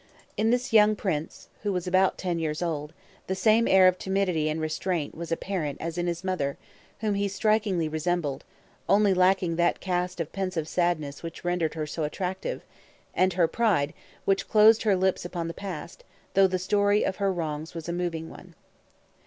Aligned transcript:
In 0.35 0.49
this 0.49 0.73
young 0.73 0.95
prince, 0.95 1.47
who 1.61 1.71
was 1.71 1.85
about 1.85 2.17
ten 2.17 2.39
years 2.39 2.63
old, 2.63 2.91
the 3.27 3.35
same 3.35 3.67
air 3.67 3.87
of 3.87 3.99
timidity 3.99 4.49
and 4.49 4.59
restraint 4.59 5.13
was 5.13 5.31
apparent 5.31 5.79
as 5.79 5.95
in 5.95 6.07
his 6.07 6.23
mother, 6.23 6.57
whom 7.01 7.13
he 7.13 7.27
strikingly 7.27 7.87
resembled, 7.87 8.43
only 8.89 9.13
lacking 9.13 9.57
that 9.57 9.79
cast 9.79 10.19
of 10.19 10.31
pensive 10.31 10.67
sadness 10.67 11.21
which 11.21 11.45
rendered 11.45 11.75
her 11.75 11.85
so 11.85 12.03
attractive, 12.03 12.63
and 13.13 13.33
her 13.33 13.47
pride, 13.47 13.93
which 14.25 14.49
closed 14.49 14.81
her 14.81 14.95
lips 14.95 15.23
upon 15.23 15.47
the 15.47 15.53
past, 15.53 16.03
though 16.33 16.47
the 16.47 16.57
story 16.57 17.03
of 17.05 17.17
her 17.17 17.31
wrongs 17.31 17.75
was 17.75 17.87
a 17.87 17.93
moving 17.93 18.27
one. 18.27 18.55